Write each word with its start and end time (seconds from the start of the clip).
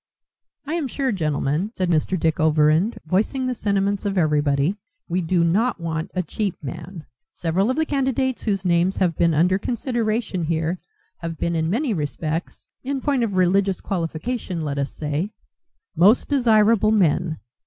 "I 0.65 0.73
am 0.73 0.87
sure, 0.87 1.11
gentlemen," 1.11 1.69
said 1.75 1.91
Mr. 1.91 2.19
Dick 2.19 2.39
Overend, 2.39 2.97
voicing 3.05 3.45
the 3.45 3.53
sentiments 3.53 4.03
of 4.03 4.17
everybody, 4.17 4.75
"we 5.07 5.21
do 5.21 5.43
not 5.43 5.79
want 5.79 6.09
a 6.15 6.23
cheap 6.23 6.55
man. 6.63 7.05
Several 7.33 7.69
of 7.69 7.77
the 7.77 7.85
candidates 7.85 8.41
whose 8.41 8.65
names 8.65 8.97
have 8.97 9.15
been 9.15 9.35
under 9.35 9.59
consideration 9.59 10.43
here 10.45 10.79
have 11.17 11.37
been 11.37 11.55
in 11.55 11.69
many 11.69 11.93
respects 11.93 12.67
in 12.83 12.99
point 12.99 13.23
of 13.23 13.35
religious 13.35 13.79
qualification, 13.79 14.63
let 14.65 14.79
us 14.79 14.89
say 14.91 15.29
most 15.95 16.27
desirable 16.27 16.89
men. 16.91 17.37